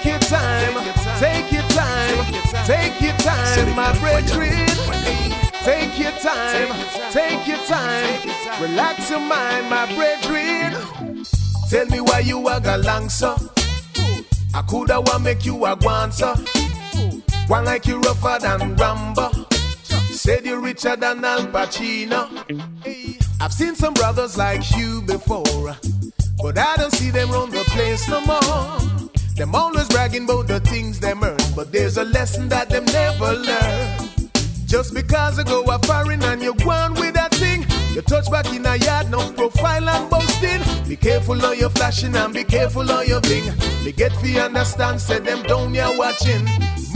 [0.00, 2.32] Take your time, take your time,
[2.66, 4.68] take your time, my brethren.
[5.64, 6.68] Take your time,
[7.10, 8.20] take your time,
[8.62, 11.24] relax your mind, my brethren.
[11.68, 13.36] Tell me why you a galang, so.
[14.54, 16.32] I coulda want make you a guan, so.
[17.48, 19.32] One like you rougher than Rambo.
[20.12, 22.28] Said you richer than Al Pacino.
[23.40, 25.42] I've seen some brothers like you before,
[29.38, 33.34] Them always bragging about the things they earn, but there's a lesson that them never
[33.34, 33.98] learn.
[34.66, 38.28] Just because I go a foreign and you go on with that thing, you touch
[38.32, 40.60] back in a yard, no profile and boasting.
[40.88, 43.44] Be careful of your flashing and be careful of your bling.
[43.84, 46.44] They get fi understand, say them down here watching.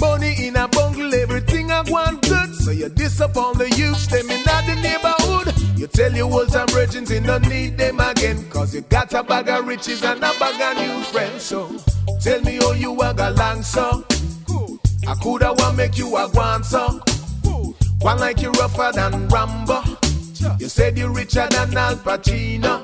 [0.00, 2.41] Money in a bungle, everything I want good.
[2.62, 5.52] So you disappoint the youth, them in the neighborhood.
[5.76, 8.48] You tell your old time virgins you don't need them again.
[8.50, 11.42] Cause you got a bag of riches and a bag of new friends.
[11.42, 11.76] So
[12.20, 14.04] tell me how you a galang so.
[15.08, 17.00] I coulda want make you a guan so.
[18.00, 19.82] One like you rougher than Rambo.
[20.60, 22.80] You said you richer than Al Pacino.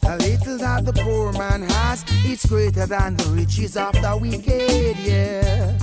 [0.00, 4.96] The little that the poor man has, it's greater than the riches of the wicked,
[4.98, 5.78] yeah.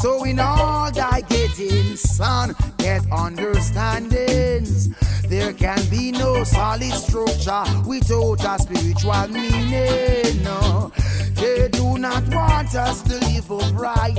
[0.00, 4.88] So in all thy getting, son, get understandings.
[5.26, 10.42] There can be no solid structure without a spiritual meaning.
[10.44, 10.92] No,
[11.34, 14.14] they do not want us to live upright.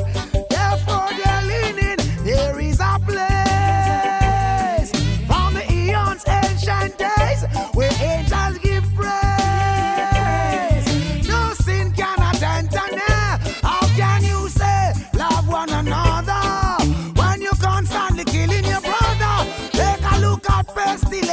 [0.50, 1.96] Therefore, they're leaning.
[2.26, 4.92] There is a place
[5.28, 7.19] from the eons, ancient days,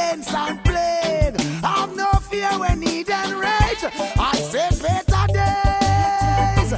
[0.07, 1.39] pestilence and plague.
[1.61, 3.83] Have no fear when need and rage.
[4.17, 6.71] I say better days,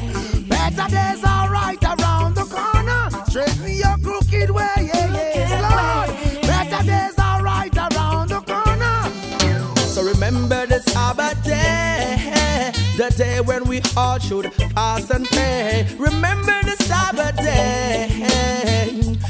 [0.48, 3.26] better days are right around the corner.
[3.30, 6.42] Straighten your crooked way, yeah, yes, Lord.
[6.44, 9.76] Better days are right around the corner.
[9.78, 15.88] So remember the Sabbath day, the day when we all should fast and pray.
[15.98, 18.08] Remember the Sabbath day,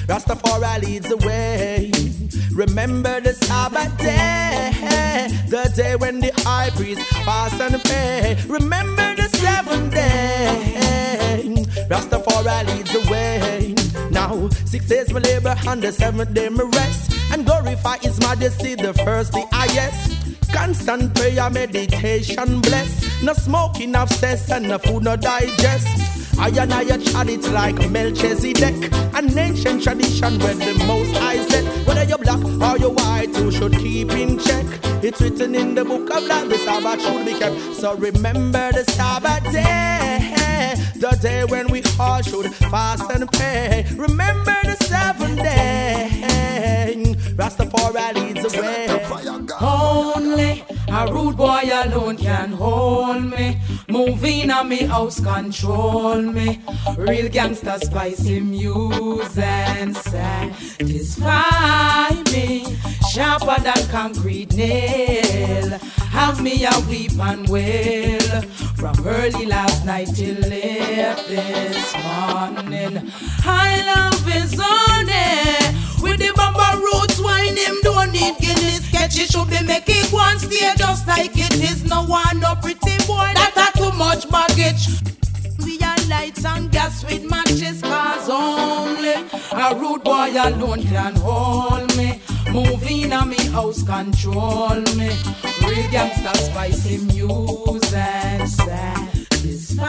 [0.08, 2.09] Rastafari leads the way.
[2.60, 8.38] Remember the Sabbath day, the day when the high priest fast and pray.
[8.50, 13.76] Remember the seventh day, Rastafari leads the way.
[14.12, 17.14] Now, six days my labor and the seventh day my rest.
[17.32, 20.52] And glorify his majesty, the first, the highest.
[20.52, 23.24] Constant prayer, meditation, bless.
[23.24, 25.88] No smoking, obsess, and no food, no digest.
[26.38, 28.94] I and I chat it like Melchizedek.
[29.14, 31.66] An ancient tradition where the most I said.
[31.86, 32.19] Whether black
[32.62, 34.66] or you're white, you should keep in check.
[35.02, 37.56] It's written in the book of life, the Sabbath should be kept.
[37.76, 43.86] So remember the Sabbath day, the day when we all should fast and pray.
[43.96, 48.88] Remember the seventh day, Rastafari leads the way.
[49.62, 53.62] Only a rude boy alone can hold me.
[53.88, 56.60] Moving on me house control me.
[56.98, 61.49] Real gangster spicy music and satisfy.
[63.20, 65.78] Sharper than concrete nail.
[66.10, 68.42] Have me a weep and wail.
[68.78, 73.12] From early last night till late this morning.
[73.44, 75.76] I love his honey.
[76.02, 78.86] With the bumper roots, wine him don't need Guinness.
[78.88, 81.84] Sketchy should be make it one stay just like it is.
[81.84, 84.88] No one, no pretty boy, that are too much baggage.
[85.66, 91.98] We are lights and gas with matches, cause only a rude boy alone can hold
[91.98, 92.22] me.
[92.60, 95.12] Moving on me house control me.
[95.66, 99.80] Real gangster spicy music satisfied.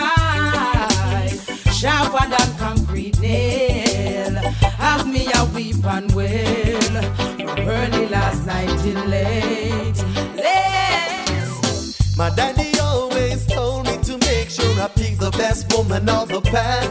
[1.74, 4.36] Sharper than concrete nail.
[4.78, 7.02] Have me a weep and wail.
[7.38, 10.00] From early last night till late.
[10.36, 11.96] Late.
[12.16, 16.40] My daddy always told me to make sure I pick the best woman of the
[16.40, 16.88] pack.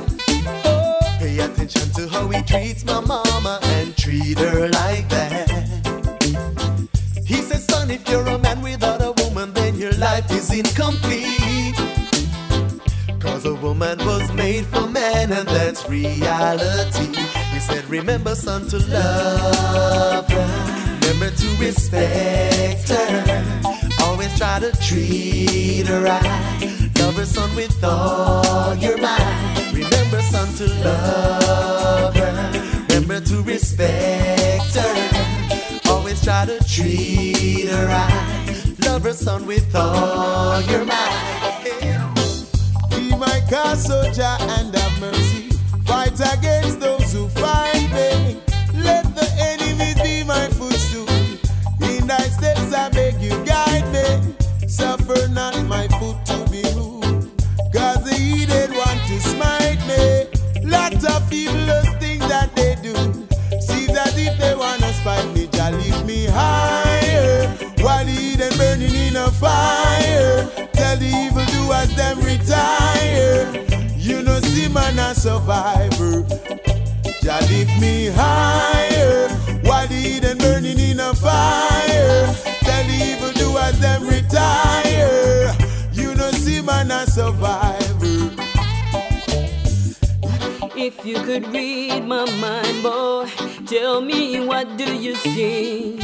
[0.65, 5.58] Oh, pay attention to how he treats my mama and treat her like that.
[7.29, 11.75] He says, son, if you're a man without a woman, then your life is incomplete.
[13.19, 17.15] Cause a woman was made for man, and that's reality.
[17.53, 20.99] He said, remember, son, to love her.
[21.03, 23.61] Remember to respect her.
[24.01, 26.91] Always try to treat her right.
[26.97, 29.71] Love her, son, with all your might.
[29.71, 32.85] Remember, son, to love her.
[32.89, 35.89] Remember to respect her.
[35.91, 37.18] Always try to treat
[39.19, 41.61] son, with all your might.
[42.89, 45.49] Be my Cause soldier and have mercy.
[45.85, 48.41] Fight against those who fight me.
[48.75, 51.09] Let the enemies be my footstool.
[51.81, 54.67] In thy steps I beg you guide me.
[54.67, 57.43] Suffer not my foot to be moved.
[57.73, 60.27] Cause the heathen want to smite me.
[60.63, 61.78] Lots of evil
[69.39, 70.45] fire.
[70.73, 73.47] Tell the evil doers them retire.
[73.97, 76.23] You know see man a survivor.
[77.23, 79.29] Jah lift me higher.
[79.63, 82.27] While the heathen burning in a fire.
[82.67, 85.55] Tell the evil doers them retire.
[85.93, 87.79] You know see man a survivor.
[90.75, 93.29] If you could read my mind, boy,
[93.67, 95.99] tell me what do you see?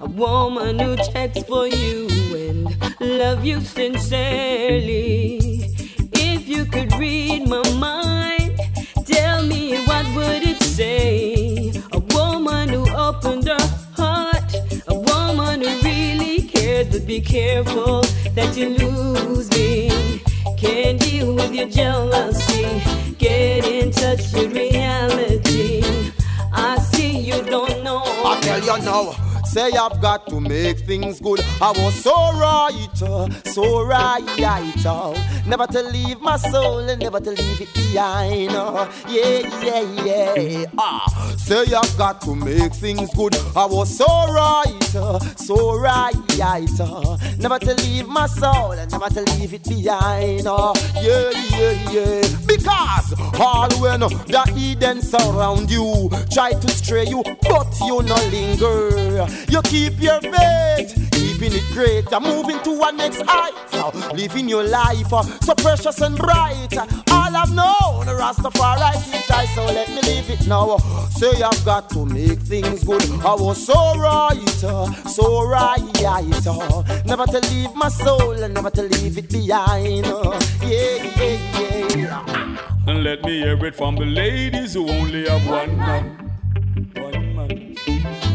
[0.00, 2.59] A woman who checks for you and
[3.00, 5.38] love you sincerely.
[6.12, 8.60] If you could read my mind,
[9.06, 11.72] tell me what would it say?
[11.92, 13.58] A woman who opened her
[13.96, 14.54] heart,
[14.88, 18.02] a woman who really cares, but be careful
[18.34, 20.22] that you lose me.
[20.58, 22.82] Can't deal with your jealousy.
[23.18, 25.82] Get in touch with reality.
[26.52, 28.02] I see you don't know.
[28.04, 29.29] I tell you now.
[29.50, 31.40] Say I've got to make things good.
[31.60, 34.22] I was so right, uh, so right,
[35.44, 38.52] never to leave my soul and never to leave it behind.
[38.52, 40.64] Uh, yeah, yeah, yeah.
[40.78, 43.34] Ah, say I've got to make things good.
[43.56, 46.14] I was so right, uh, so right,
[47.40, 50.44] never to leave my soul and never to leave it behind.
[50.44, 52.39] Yeah, yeah, yeah.
[53.38, 59.26] All when the Eden surround you, try to stray you, but you no linger.
[59.48, 62.10] You keep your faith, keeping it great.
[62.20, 63.54] Moving to a next height.
[64.14, 66.76] Living your life uh, so precious and bright.
[67.10, 70.76] All I've known, Rastafari teach I, so let me leave it now.
[71.10, 73.02] Say I've got to make things good.
[73.24, 75.80] I was so right, uh, so right.
[77.06, 80.06] Never to leave my soul and never to leave it behind.
[80.06, 81.59] Yeah, yeah,
[83.02, 86.32] let me hear it from the ladies who only have one man.
[86.96, 87.76] One man.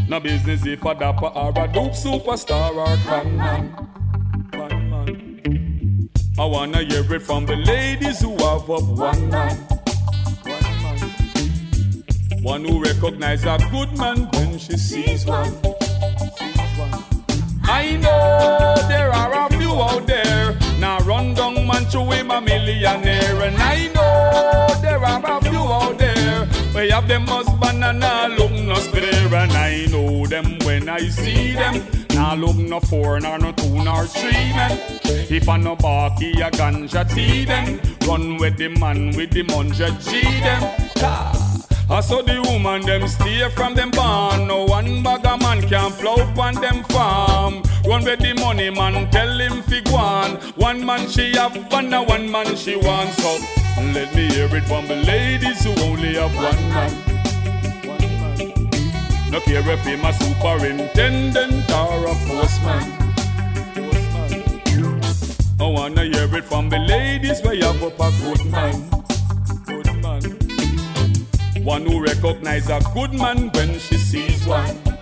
[0.10, 3.90] No business if a dapper or a dope superstar or con man.
[4.52, 6.10] Con man.
[6.40, 9.58] I wanna hear it from the ladies who have up one man.
[10.44, 12.44] One man.
[12.44, 15.52] One who recognize a good man when she sees one.
[16.38, 17.04] Sees one.
[17.64, 20.58] I know there are a few out there.
[20.80, 23.42] Now run down man to him a millionaire.
[23.42, 24.05] And I know
[27.08, 29.34] them husband and I look no spare.
[29.34, 31.86] And I know them when I see them.
[32.10, 34.80] Now look no four, nor no two, nor three men.
[35.30, 37.80] If I no barky a ganja tea them.
[38.08, 40.64] Run with the man with the munja G them.
[40.98, 41.56] Ah.
[41.88, 44.48] I saw the woman them stay from them barn.
[44.48, 47.62] No one bag a man can plow on them farm.
[47.86, 50.32] Run with the money man, tell him fi go on.
[50.56, 53.22] One man she have and a one man she wants.
[53.22, 56.92] So let me hear it from the ladies who only have one man.
[57.86, 59.32] One man.
[59.32, 62.92] No care if him a superintendent or a postman.
[63.76, 64.56] Postman.
[65.60, 68.90] I wanna hear it from the ladies where you have up a good man.
[69.66, 70.22] Good man.
[71.64, 74.95] One who recognize a good man when she sees one.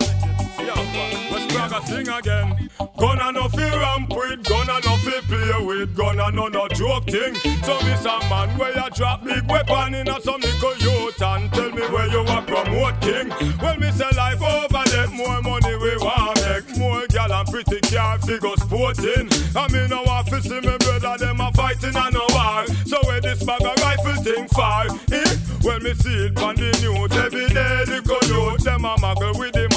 [0.94, 2.70] Let's brag a sing again.
[2.98, 7.36] Gonna no fi ramp with, gonna no fi play with, gonna no no joke thing.
[7.64, 11.52] So me a man where you drop big weapon in a some little youth and
[11.52, 13.30] tell me where you a promote king.
[13.60, 17.80] Well, me say life over there, more money we want make, more gal and pretty
[17.94, 19.30] car figure sporting.
[19.56, 22.68] I mean no want fi see me brother them a fighting and no war.
[22.86, 24.86] So where this bag of rifle thing far?
[25.12, 25.38] Eh?
[25.64, 27.84] Well, me see it on the news every day.
[27.88, 29.73] The coyote them a muggle with the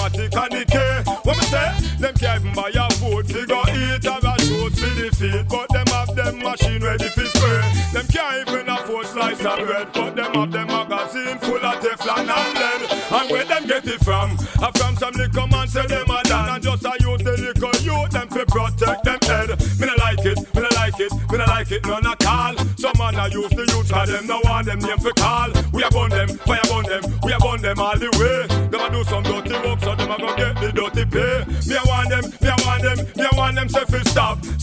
[6.57, 7.61] machine ready for spray.
[7.93, 12.19] Them can't even afford slice of bread, but them have them magazine full of Teflon
[12.19, 12.91] and lead.
[13.13, 14.37] And where them get it from?
[14.61, 17.77] I from some little man say them a done and just a use the little
[17.83, 19.49] youth them to protect them head.
[19.79, 22.57] Me no like it, me no like it, me no like it none at all.
[22.77, 25.51] Some man a use the youth, youth 'cause them no want them name for call.
[25.73, 28.56] We a burn them, fire burn them, we a burn them all the way.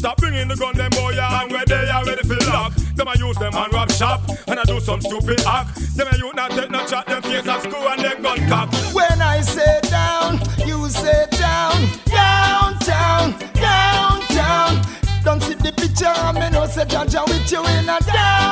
[0.04, 0.18] Stop.
[0.18, 2.74] Bringing the gun, them boy and where they are ready fi lock.
[2.96, 5.80] Them a use them and rob shop, and a do some stupid act.
[5.96, 8.70] Them a youth not take no chat, them face at school and them gun cock.
[8.94, 14.82] When I say down, you say down, downtown, downtown.
[15.24, 18.43] Don't see the picture, I me know say Jah Jah with you in a downtown,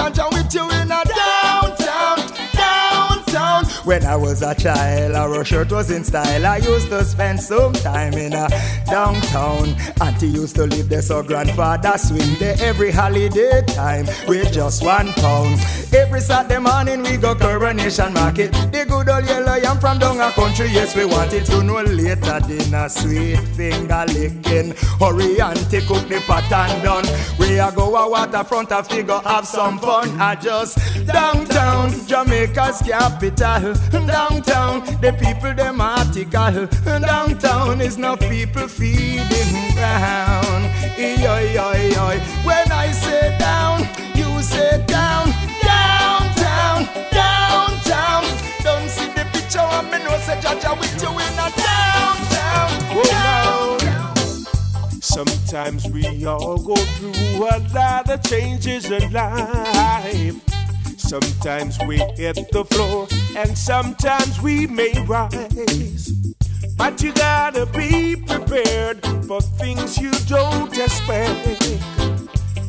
[0.00, 1.29] Jah Jah with you in a day.
[3.90, 6.46] When I was a child, our shirt was in style.
[6.46, 8.48] I used to spend some time in a
[8.86, 9.74] downtown.
[10.00, 15.08] Auntie used to live there, so grandfather swing there every holiday time with just one
[15.14, 15.58] pound.
[15.92, 18.52] Every Saturday morning we go coronation market.
[18.52, 21.48] The good old yellow yam from down a country, yes we want it.
[21.48, 24.72] You know later dinner, sweet finger licking.
[25.00, 27.06] Hurry auntie cook the pot and done.
[27.40, 30.10] We a go a waterfront a figure have some fun.
[30.20, 33.79] I just downtown, Jamaica's capital.
[33.90, 36.66] Downtown, the people them article.
[36.84, 40.64] Downtown is no people feeding ground.
[40.98, 42.18] Oi, oi, oi.
[42.44, 43.80] When I say down,
[44.14, 45.32] you say down,
[45.62, 48.24] downtown, downtown.
[48.62, 52.70] Don't see the picture of me, no say Jah Jah with you in a downtown.
[52.92, 54.10] Oh, downtown.
[55.00, 60.59] Sometimes we all go through a lot of changes in life.
[61.10, 66.08] Sometimes we hit the floor, and sometimes we may rise.
[66.76, 71.68] But you gotta be prepared for things you don't expect.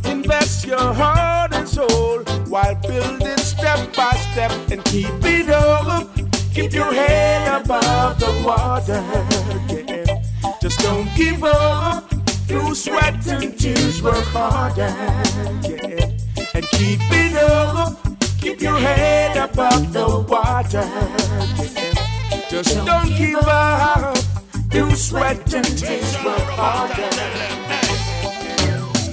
[0.06, 6.10] Invest your heart and soul while building step by step and keep it up.
[6.52, 9.04] Keep your head above the water.
[9.70, 10.24] Yeah.
[10.60, 12.10] Just don't give up.
[12.48, 14.90] Through sweat and tears, work harder.
[15.62, 16.10] Yeah.
[16.56, 17.31] And keep it.
[18.42, 20.90] Keep your head above the water.
[22.50, 24.18] Just don't give up.
[24.70, 27.10] Do sweat and tears work harder.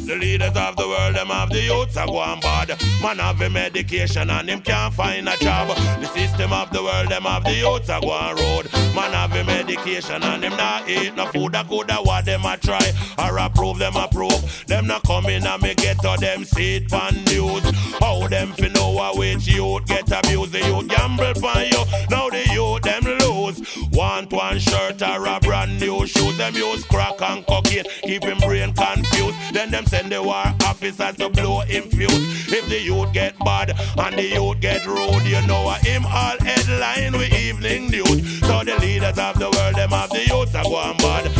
[0.06, 2.68] The leaders of the world, them have the youths are going bad.
[3.02, 5.76] Man have a medication and him can't find a job.
[6.00, 8.72] The system of the world, them have the youths are going road.
[8.96, 11.54] Man have a medication and him not eat no food.
[11.54, 14.64] I coulda what them a try or approve them approve.
[14.66, 17.62] Them not coming and me to them seat pan news.
[18.00, 20.52] How them fi know a which youth get abused?
[20.52, 21.82] The youth gamble for you.
[22.10, 23.58] Now the youth them lose.
[23.92, 26.36] Want one shirt or a brand new shoes.
[26.36, 29.36] Them use crack and cocaine, keep him brain confused.
[29.52, 32.52] Then them send the war officers to blow him fuse.
[32.52, 36.38] If the youth get bad and the youth get rude, you know I him all
[36.40, 38.40] headline with evening news.
[38.40, 41.37] So the leaders of the world, them have the youth are going bad.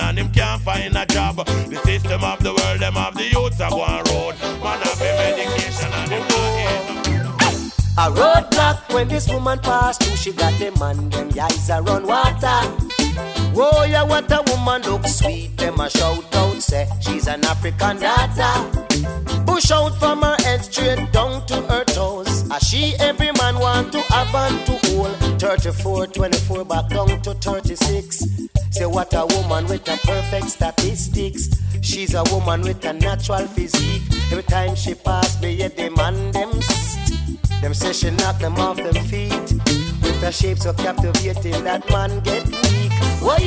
[0.00, 1.36] A and him can't find a job.
[1.36, 4.34] The system of the world, them have the youth are going road.
[4.62, 10.32] Man have a medication and him can't A roadblock when this woman passed through, she
[10.32, 12.60] got them man, them eyes are run water.
[13.52, 15.56] Whoa, yeah, what a woman look sweet.
[15.58, 19.44] Them a shout out, say she's an African daughter.
[19.44, 22.50] Push out from her head straight down to her toes.
[22.50, 25.40] As she every man want to have and to hold.
[25.40, 28.31] 34, 24, back down to 36.
[28.92, 31.48] What a woman with a perfect statistics.
[31.80, 34.02] She's a woman with a natural physique.
[34.30, 36.50] Every time she pass me, yeah, them and them.
[37.62, 39.32] Them say she knock them off them feet.
[39.32, 42.92] With her shape so captivating that man get weak.
[43.22, 43.38] Why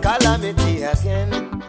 [0.00, 1.62] calamity again.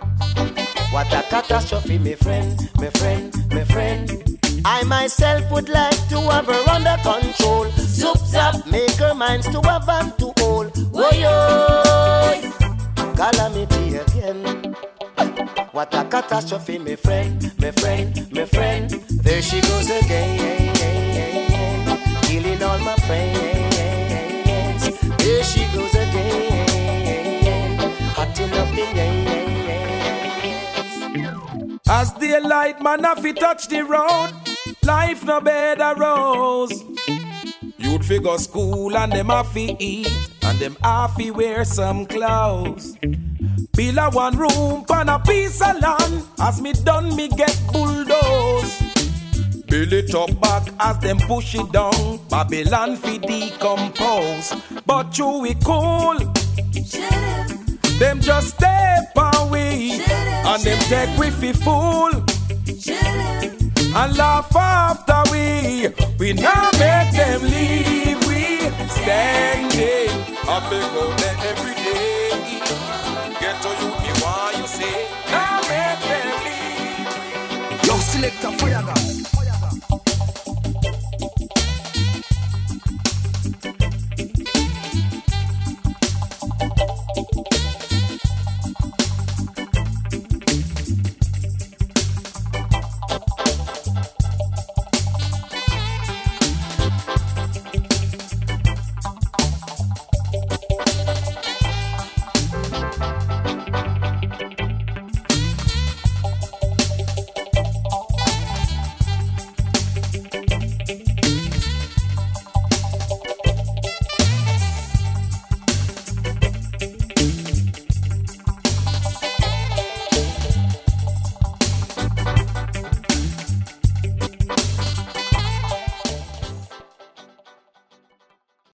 [0.91, 4.39] What a catastrophe, my friend, my friend, my friend.
[4.63, 7.72] I myself would like to have her under control.
[7.93, 10.75] Zoop zap, make her minds to have and to hold.
[10.91, 11.11] Why
[13.15, 14.75] calamity again.
[15.71, 18.89] What a catastrophe, my friend, my friend, my friend.
[19.25, 20.73] There she goes again,
[22.23, 24.85] killing all my friends.
[25.17, 27.77] There she goes again,
[28.15, 29.23] hotting up the ends.
[31.87, 34.31] As daylight man have to touch the road,
[34.83, 36.83] life no better rose.
[37.83, 40.07] You'd figure school and them have to eat,
[40.43, 42.97] and them have to wear some clothes.
[43.75, 48.81] Build a one room on a piece of land, as me done me get bulldoze.
[49.67, 54.55] Build it up back as them push it down, Babylon fi decompose.
[54.85, 56.17] But you we cool,
[57.99, 62.22] them just step away, and them take we fi fool.
[63.95, 65.87] And laugh after we,
[66.19, 68.19] we now make them leave.
[68.27, 68.57] We
[68.89, 70.09] standing,
[70.49, 72.29] I feel go there every day.
[73.39, 77.85] Get to you, me why you say, now make them leave.
[77.85, 79.32] Yo, selector fire gun.